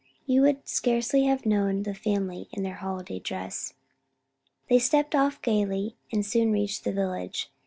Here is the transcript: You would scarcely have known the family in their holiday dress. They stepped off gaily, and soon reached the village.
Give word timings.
You 0.25 0.41
would 0.41 0.67
scarcely 0.67 1.25
have 1.27 1.45
known 1.45 1.83
the 1.83 1.93
family 1.93 2.49
in 2.51 2.63
their 2.63 2.77
holiday 2.77 3.19
dress. 3.19 3.75
They 4.67 4.79
stepped 4.79 5.13
off 5.13 5.39
gaily, 5.43 5.95
and 6.11 6.25
soon 6.25 6.51
reached 6.51 6.85
the 6.85 6.91
village. 6.91 7.51